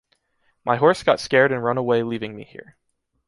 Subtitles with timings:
[0.65, 2.75] My horse got scared and run away leaving me here.